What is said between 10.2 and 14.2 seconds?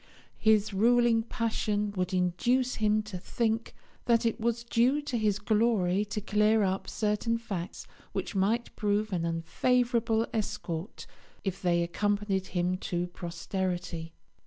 escort if they accompanied him to posterity.